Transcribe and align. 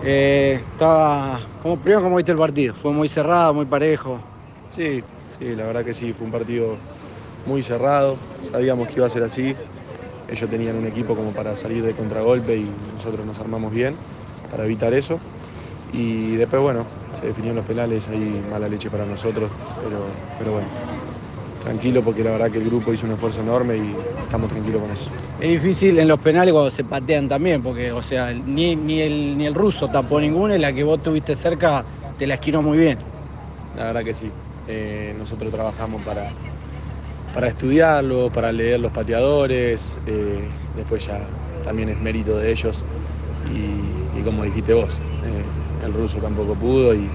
Eh, 0.00 0.64
estaba, 0.70 1.50
como, 1.58 1.80
primero, 1.80 2.02
¿cómo 2.02 2.16
viste 2.16 2.32
el 2.32 2.38
partido? 2.38 2.74
Fue 2.74 2.92
muy 2.92 3.08
cerrado, 3.08 3.54
muy 3.54 3.66
parejo. 3.66 4.24
Sí, 4.68 5.04
sí, 5.38 5.54
la 5.54 5.66
verdad 5.66 5.84
que 5.84 5.94
sí, 5.94 6.12
fue 6.12 6.24
un 6.26 6.32
partido 6.32 6.82
muy 7.44 7.62
cerrado, 7.62 8.22
sabíamos 8.40 8.88
que 8.88 9.00
iba 9.00 9.06
a 9.06 9.10
ser 9.10 9.22
así. 9.24 9.60
Ellos 10.28 10.50
tenían 10.50 10.76
un 10.76 10.86
equipo 10.86 11.16
como 11.16 11.34
para 11.34 11.56
salir 11.56 11.84
de 11.84 11.94
contragolpe 11.94 12.58
y 12.58 12.72
nosotros 12.92 13.26
nos 13.26 13.40
armamos 13.40 13.72
bien 13.72 14.00
para 14.48 14.64
evitar 14.64 14.94
eso. 14.94 15.22
Y 15.88 16.36
después, 16.36 16.62
bueno, 16.62 16.88
se 17.12 17.26
definieron 17.26 17.56
los 17.56 17.66
penales, 17.66 18.08
ahí 18.08 18.42
mala 18.42 18.68
leche 18.68 18.90
para 18.90 19.06
nosotros, 19.06 19.54
pero, 19.78 20.22
pero 20.36 20.52
bueno, 20.52 20.72
tranquilo 21.64 22.02
porque 22.04 22.22
la 22.22 22.30
verdad 22.30 22.50
que 22.50 22.58
el 22.58 22.64
grupo 22.64 22.92
hizo 22.92 23.06
un 23.06 23.12
esfuerzo 23.12 23.40
enorme 23.40 23.78
y 23.78 23.92
estamos 24.22 24.48
tranquilos 24.50 24.80
con 24.82 24.90
eso. 24.92 25.10
Es 25.38 25.50
difícil 25.50 25.98
en 25.98 26.08
los 26.08 26.18
penales 26.20 26.52
cuando 26.52 26.70
se 26.70 26.84
patean 26.84 27.28
también, 27.28 27.62
porque 27.62 27.90
o 27.92 28.02
sea, 28.02 28.32
ni, 28.34 28.76
ni, 28.76 29.00
el, 29.00 29.36
ni 29.36 29.46
el 29.46 29.54
ruso 29.54 29.88
tapó 29.88 30.20
ninguna 30.20 30.56
y 30.56 30.58
la 30.58 30.72
que 30.72 30.84
vos 30.84 31.02
tuviste 31.02 31.34
cerca 31.34 31.84
te 32.16 32.26
la 32.26 32.34
esquinó 32.34 32.62
muy 32.62 32.78
bien. 32.78 33.02
La 33.72 33.84
verdad 33.86 34.04
que 34.04 34.14
sí. 34.14 34.32
Eh, 34.66 35.12
nosotros 35.16 35.52
trabajamos 35.52 36.02
para, 36.02 36.34
para 37.32 37.48
estudiarlo, 37.48 38.30
para 38.32 38.52
leer 38.52 38.80
los 38.80 38.92
pateadores, 38.92 40.00
eh, 40.06 40.54
después 40.74 41.06
ya 41.06 41.30
también 41.62 41.88
es 41.88 41.98
mérito 41.98 42.38
de 42.38 42.50
ellos 42.52 42.86
y, 43.42 44.08
y 44.12 44.22
como 44.24 44.44
dijiste 44.44 44.74
vos, 44.74 45.02
eh, 45.22 45.50
el 45.78 45.94
ruso 45.94 46.20
tampoco 46.20 46.56
pudo 46.58 46.94
y 46.94 47.14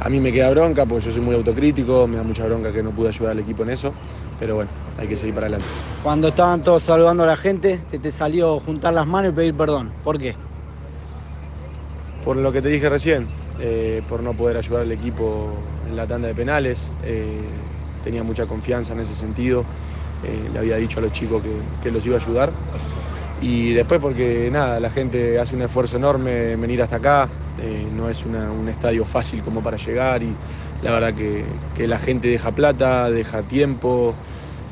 a 0.00 0.08
mí 0.08 0.20
me 0.20 0.32
queda 0.32 0.50
bronca 0.50 0.84
porque 0.86 1.06
yo 1.06 1.12
soy 1.12 1.20
muy 1.20 1.34
autocrítico, 1.34 2.06
me 2.06 2.16
da 2.16 2.22
mucha 2.22 2.44
bronca 2.44 2.72
que 2.72 2.82
no 2.82 2.90
pude 2.90 3.08
ayudar 3.08 3.32
al 3.32 3.38
equipo 3.38 3.62
en 3.62 3.70
eso, 3.70 3.92
pero 4.38 4.56
bueno, 4.56 4.70
hay 4.98 5.08
que 5.08 5.16
seguir 5.16 5.34
para 5.34 5.46
adelante. 5.46 5.66
Cuando 6.02 6.28
estaban 6.28 6.62
todos 6.62 6.82
saludando 6.82 7.22
a 7.22 7.26
la 7.26 7.36
gente, 7.36 7.80
se 7.88 7.98
te 7.98 8.12
salió 8.12 8.58
juntar 8.60 8.94
las 8.94 9.06
manos 9.06 9.32
y 9.32 9.34
pedir 9.34 9.54
perdón. 9.54 9.92
¿Por 10.02 10.18
qué? 10.18 10.36
Por 12.24 12.36
lo 12.36 12.52
que 12.52 12.62
te 12.62 12.68
dije 12.68 12.88
recién, 12.88 13.28
eh, 13.58 14.02
por 14.08 14.22
no 14.22 14.32
poder 14.34 14.56
ayudar 14.56 14.82
al 14.82 14.92
equipo 14.92 15.52
en 15.86 15.96
la 15.96 16.06
tanda 16.06 16.28
de 16.28 16.34
penales. 16.34 16.90
Eh, 17.02 17.42
tenía 18.02 18.22
mucha 18.22 18.46
confianza 18.46 18.92
en 18.92 19.00
ese 19.00 19.14
sentido. 19.14 19.64
Eh, 20.22 20.48
le 20.52 20.58
había 20.58 20.76
dicho 20.76 21.00
a 21.00 21.02
los 21.02 21.12
chicos 21.12 21.42
que, 21.42 21.50
que, 21.82 21.90
los 21.90 22.04
iba 22.06 22.16
a 22.16 22.20
ayudar. 22.20 22.50
Y 23.40 23.72
después 23.72 24.00
porque 24.00 24.48
nada, 24.52 24.80
la 24.80 24.90
gente 24.90 25.38
hace 25.38 25.54
un 25.54 25.62
esfuerzo 25.62 25.96
enorme 25.96 26.52
en 26.52 26.60
venir 26.60 26.82
hasta 26.82 26.96
acá. 26.96 27.28
no 27.96 28.08
es 28.08 28.24
un 28.24 28.68
estadio 28.68 29.04
fácil 29.04 29.42
como 29.42 29.62
para 29.62 29.76
llegar 29.76 30.22
y 30.22 30.34
la 30.82 30.92
verdad 30.92 31.14
que, 31.14 31.44
que 31.76 31.86
la 31.86 31.98
gente 31.98 32.28
deja 32.28 32.52
plata, 32.52 33.10
deja 33.10 33.42
tiempo 33.42 34.14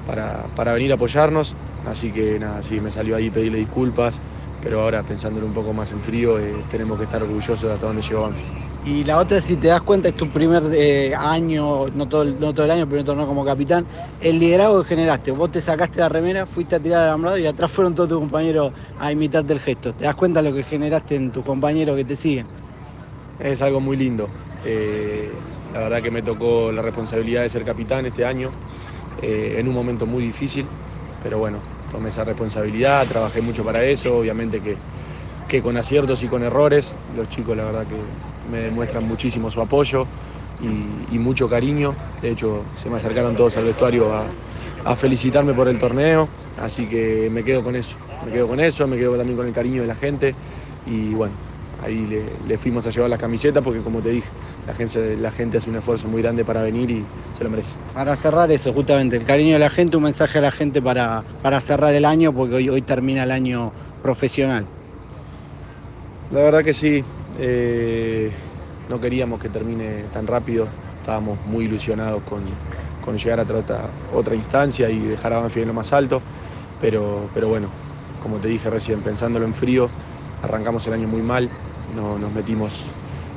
para, 0.07 0.45
para, 0.57 0.73
venir 0.75 0.93
a 0.93 0.95
apoyarnos. 0.95 1.55
Así 1.87 2.11
que 2.13 2.39
nada, 2.39 2.63
sí, 2.63 2.81
me 2.81 2.91
salió 2.91 3.17
ahí 3.17 3.31
pedirle 3.31 3.59
disculpas 3.59 4.21
pero 4.63 4.81
ahora 4.81 5.03
pensándolo 5.03 5.47
un 5.47 5.53
poco 5.53 5.73
más 5.73 5.91
en 5.91 6.01
frío, 6.01 6.39
eh, 6.39 6.55
tenemos 6.71 6.97
que 6.97 7.05
estar 7.05 7.23
orgullosos 7.23 7.63
de 7.63 7.73
hasta 7.73 7.87
dónde 7.87 8.03
llegó 8.03 8.23
Banfield. 8.23 8.63
Y 8.85 9.05
la 9.05 9.19
otra, 9.19 9.41
si 9.41 9.57
te 9.57 9.69
das 9.69 9.83
cuenta, 9.83 10.09
es 10.09 10.15
tu 10.15 10.29
primer 10.29 10.65
eh, 10.73 11.15
año, 11.17 11.87
no 11.89 12.09
todo, 12.09 12.23
el, 12.23 12.39
no 12.39 12.53
todo 12.53 12.65
el 12.65 12.71
año, 12.73 12.89
pero 12.89 13.05
torneo 13.05 13.27
como 13.27 13.45
capitán, 13.45 13.87
el 14.21 14.41
liderazgo 14.41 14.83
que 14.83 14.89
generaste. 14.89 15.31
Vos 15.31 15.51
te 15.53 15.61
sacaste 15.61 16.01
la 16.01 16.09
remera, 16.09 16.47
fuiste 16.47 16.77
a 16.77 16.81
tirar 16.81 17.03
al 17.03 17.09
alambrado 17.09 17.39
y 17.39 17.47
atrás 17.47 17.71
fueron 17.71 17.95
todos 17.95 18.09
tus 18.09 18.19
compañeros 18.19 18.73
a 18.99 19.13
imitarte 19.13 19.53
el 19.53 19.61
gesto. 19.61 19.93
¿Te 19.93 20.05
das 20.05 20.17
cuenta 20.17 20.43
lo 20.43 20.53
que 20.53 20.65
generaste 20.65 21.15
en 21.15 21.31
tus 21.31 21.45
compañeros 21.45 21.97
que 21.97 22.05
te 22.05 22.17
siguen? 22.17 22.47
Es 23.39 23.63
algo 23.63 23.81
muy 23.81 23.97
lindo. 23.97 24.29
Eh, 24.65 25.31
la 25.73 25.81
verdad 25.81 26.03
que 26.03 26.11
me 26.11 26.23
tocó 26.23 26.73
la 26.73 26.83
responsabilidad 26.83 27.43
de 27.43 27.51
ser 27.51 27.65
capitán 27.65 28.07
este 28.07 28.25
año, 28.25 28.51
eh, 29.21 29.57
en 29.59 29.69
un 29.69 29.75
momento 29.75 30.07
muy 30.07 30.25
difícil, 30.25 30.67
pero 31.23 31.39
bueno, 31.39 31.59
tomé 31.93 32.09
esa 32.09 32.25
responsabilidad, 32.25 33.07
trabajé 33.07 33.43
mucho 33.43 33.63
para 33.63 33.85
eso, 33.85 34.17
obviamente 34.17 34.61
que, 34.61 34.77
que, 35.47 35.63
con 35.63 35.77
aciertos 35.77 36.23
y 36.23 36.27
con 36.27 36.43
errores, 36.43 36.97
los 37.17 37.29
chicos 37.29 37.57
la 37.57 37.65
verdad 37.65 37.87
que 37.87 37.97
me 38.51 38.63
demuestran 38.63 39.07
muchísimo 39.07 39.51
su 39.51 39.61
apoyo 39.61 40.07
y, 41.13 41.19
mucho 41.19 41.49
cariño, 41.49 41.95
de 42.21 42.31
hecho 42.31 42.65
se 42.83 42.89
me 42.89 42.97
acercaron 42.97 43.37
todos 43.37 43.57
al 43.57 43.65
vestuario 43.65 44.13
a, 44.13 44.25
a, 44.85 44.97
felicitarme 44.97 45.53
por 45.53 45.69
el 45.69 45.79
torneo, 45.79 46.29
así 46.61 46.87
que 46.87 47.29
me 47.31 47.45
quedo 47.45 47.63
con 47.63 47.77
eso, 47.77 47.97
me 48.25 48.33
quedo 48.33 48.49
con 48.49 48.59
eso, 48.59 48.89
me 48.89 48.97
quedo 48.97 49.17
también 49.17 49.37
con 49.37 49.47
el 49.47 49.53
cariño 49.53 49.83
de 49.83 49.89
la 49.89 49.95
gente 49.95 50.35
y 50.87 51.15
bueno, 51.15 51.35
ahí 51.83 52.07
le, 52.07 52.25
le, 52.47 52.59
fuimos 52.59 52.87
a 52.87 52.91
llevar 52.91 53.11
las 53.11 53.19
camisetas 53.19 53.63
porque 53.63 53.81
como 53.81 54.01
te 54.01 54.11
dije, 54.11 54.29
la 54.67 54.75
gente, 54.75 55.17
la 55.17 55.31
gente 55.31 55.59
hace 55.59 55.69
un 55.69 55.77
esfuerzo 55.77 56.09
muy 56.09 56.23
grande 56.23 56.45
para 56.45 56.63
venir 56.63 56.91
y 56.91 57.05
se 57.37 57.45
lo 57.45 57.51
merece. 57.51 57.75
Para 57.95 58.15
cerrar 58.17 58.51
eso, 58.51 58.73
justamente, 58.73 59.17
el 59.17 59.25
cariño 59.25 59.55
de 59.55 59.59
la 59.59 59.71
gente, 59.71 59.97
un 59.97 60.05
mensaje 60.05 60.39
a 60.39 60.43
la 60.43 60.53
gente 60.53 60.81
para, 60.81 61.25
para 61.43 61.61
cerrar 61.61 61.95
el 61.95 62.05
año 62.05 62.33
porque 62.33 62.57
hoy, 62.57 62.69
hoy 62.69 62.83
termina 62.83 63.25
el 63.25 63.31
año 63.31 63.73
profesional. 64.03 64.65
La 66.31 66.43
verdad 66.43 66.63
que 66.63 66.73
sí, 66.73 67.05
eh, 67.39 68.31
no 68.89 69.01
queríamos 69.01 69.41
que 69.41 69.49
termine 69.49 70.05
tan 70.15 70.27
rápido, 70.27 70.69
estábamos 71.01 71.39
muy 71.47 71.65
ilusionados 71.65 72.23
con, 72.23 72.43
con 73.05 73.19
llegar 73.19 73.41
a 73.41 73.43
otra, 73.43 73.91
otra 74.15 74.35
instancia 74.35 74.89
y 74.89 74.99
dejar 74.99 75.33
a 75.33 75.41
Banfield 75.41 75.65
en 75.65 75.69
lo 75.69 75.75
más 75.75 75.93
alto, 75.93 76.23
pero, 76.81 77.29
pero 77.35 77.49
bueno, 77.49 77.69
como 78.23 78.39
te 78.39 78.49
dije 78.49 78.71
recién, 78.71 79.01
pensándolo 79.01 79.45
en 79.45 79.55
frío, 79.55 79.91
arrancamos 80.43 80.87
el 80.87 80.93
año 80.93 81.09
muy 81.09 81.23
mal, 81.23 81.49
no, 81.97 82.19
nos 82.19 82.33
metimos 82.33 82.85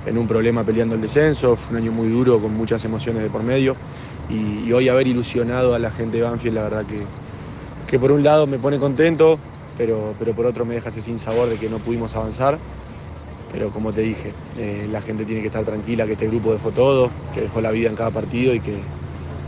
en 0.06 0.18
un 0.18 0.28
problema 0.28 0.64
peleando 0.64 0.96
el 0.96 1.02
descenso, 1.02 1.56
fue 1.56 1.78
un 1.78 1.84
año 1.84 1.92
muy 1.92 2.10
duro 2.10 2.40
con 2.40 2.54
muchas 2.54 2.84
emociones 2.86 3.24
de 3.24 3.30
por 3.30 3.44
medio 3.44 3.76
y, 4.30 4.72
hoy 4.72 4.90
haber 4.90 5.08
ilusionado 5.08 5.74
a 5.74 5.80
la 5.80 5.92
gente 5.92 6.18
de 6.18 6.24
Banfield 6.24 6.56
la 6.56 6.64
verdad 6.64 6.86
que, 6.86 7.02
que 7.88 8.00
por 8.00 8.12
un 8.12 8.24
lado 8.24 8.48
me 8.48 8.60
pone 8.60 8.80
contento, 8.80 9.40
pero, 9.78 10.16
pero 10.20 10.34
por 10.34 10.46
otro 10.46 10.66
me 10.66 10.76
deja 10.76 10.90
ese 10.90 11.02
sin 11.02 11.20
sabor 11.20 11.50
de 11.50 11.58
que 11.58 11.70
no 11.70 11.78
pudimos 11.78 12.16
avanzar. 12.16 12.58
Pero 13.52 13.70
como 13.70 13.94
te 13.94 14.02
dije, 14.02 14.34
eh, 14.58 14.88
la 14.92 15.02
gente 15.02 15.24
tiene 15.24 15.40
que 15.40 15.48
estar 15.48 15.64
tranquila, 15.64 16.06
que 16.06 16.14
este 16.14 16.28
grupo 16.28 16.52
dejó 16.52 16.72
todo, 16.72 17.10
que 17.34 17.42
dejó 17.42 17.62
la 17.62 17.72
vida 17.72 17.90
en 17.90 17.96
cada 17.96 18.12
partido 18.12 18.54
y 18.54 18.60
que, 18.60 18.80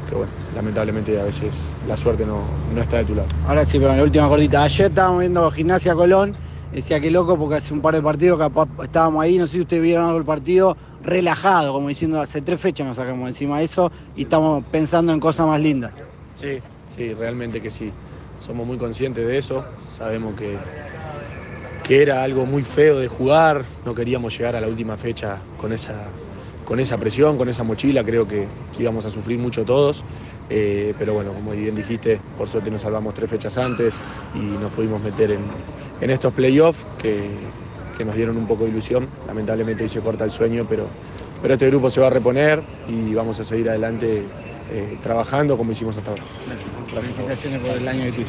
que 0.07 0.16
bueno, 0.16 0.31
lamentablemente 0.56 1.19
a 1.19 1.24
veces 1.24 1.74
la 1.88 1.97
suerte 1.97 2.25
no, 2.25 2.44
no, 2.74 2.81
está 2.81 2.97
de 2.97 3.06
tu 3.06 3.16
lado. 3.16 3.28
Ahora 3.45 3.66
sí, 3.66 3.79
pero 3.79 3.91
en 3.91 3.97
la 3.97 4.03
última 4.03 4.29
cortita, 4.29 4.63
ayer 4.63 4.85
estábamos 4.88 5.19
viendo 5.19 5.51
Gimnasia 5.51 5.94
Colón, 5.94 6.38
decía 6.72 7.00
que 7.00 7.11
loco 7.11 7.38
porque 7.38 7.55
hace 7.55 7.73
un 7.73 7.81
par 7.81 7.95
de 7.95 8.01
partidos 8.01 8.38
capaz 8.38 8.67
estábamos 8.83 9.23
ahí, 9.23 9.38
no 9.38 9.47
sé 9.47 9.53
si 9.53 9.61
ustedes 9.61 9.83
vieron 9.83 10.05
algo 10.05 10.17
el 10.19 10.25
partido, 10.25 10.78
relajado, 11.01 11.73
como 11.73 11.88
diciendo 11.89 12.19
hace 12.19 12.41
tres 12.41 12.59
fechas 12.59 12.85
nos 12.85 12.97
sacamos 12.97 13.28
encima 13.28 13.59
de 13.59 13.66
eso 13.66 13.91
y 14.16 14.23
estamos 14.23 14.63
pensando 14.72 15.13
en 15.13 15.19
cosas 15.19 15.47
más 15.47 15.59
lindas. 15.59 15.94
Sí, 16.35 16.61
sí, 16.95 17.13
realmente 17.13 17.61
que 17.61 17.69
sí. 17.69 17.91
Somos 18.39 18.67
muy 18.67 18.77
conscientes 18.77 19.25
de 19.25 19.38
eso, 19.38 19.66
sabemos 19.89 20.35
que, 20.35 20.57
que 21.83 22.01
era 22.01 22.23
algo 22.23 22.45
muy 22.45 22.63
feo 22.63 23.00
de 23.00 23.07
jugar, 23.07 23.66
no 23.83 23.95
queríamos 23.95 24.38
llegar 24.38 24.56
a 24.56 24.61
la 24.61 24.67
última 24.67 24.95
fecha 24.95 25.41
con 25.59 25.73
esa, 25.73 26.11
con 26.66 26.80
esa 26.80 26.97
presión, 26.97 27.38
con 27.38 27.47
esa 27.47 27.63
mochila, 27.63 28.03
creo 28.03 28.28
que, 28.28 28.46
que 28.75 28.84
íbamos 28.84 29.06
a 29.06 29.09
sufrir 29.09 29.40
mucho 29.40 29.63
todos, 29.63 30.03
eh, 30.50 30.94
pero 31.00 31.13
bueno, 31.13 31.34
como 31.34 31.52
bien 31.52 31.75
dijiste, 31.75 32.19
por 32.38 32.47
suerte 32.47 32.69
nos 32.69 32.81
salvamos 32.81 33.13
tres 33.13 33.30
fechas 33.30 33.58
antes 33.58 33.94
y 34.35 34.40
nos 34.40 34.72
pudimos 34.74 35.02
meter 35.02 35.31
en, 35.31 35.41
en 36.02 36.09
estos 36.09 36.34
playoffs 36.34 36.86
que, 36.97 37.30
que, 37.97 38.03
nos 38.03 38.16
dieron 38.16 38.38
un 38.38 38.47
poco 38.47 38.66
de 38.66 38.72
ilusión, 38.72 39.07
lamentablemente 39.28 39.84
hoy 39.84 39.90
se 39.90 40.02
corta 40.02 40.25
el 40.25 40.31
sueño, 40.31 40.66
pero, 40.68 40.88
pero 41.41 41.53
este 41.53 41.68
grupo 41.68 41.90
se 41.90 42.02
va 42.02 42.07
a 42.07 42.12
reponer 42.12 42.62
y 42.88 43.13
vamos 43.13 43.40
a 43.40 43.46
seguir 43.46 43.69
adelante 43.69 44.25
eh, 44.69 44.97
trabajando 45.02 45.57
como 45.57 45.72
hicimos 45.72 45.96
hasta 45.96 46.12
ahora. 46.12 46.24
Gracias. 46.91 47.16
Felicitaciones 47.16 47.62
por 47.62 47.78
el 47.78 47.88
año 47.88 48.06
de 48.06 48.12
tuyo. 48.12 48.28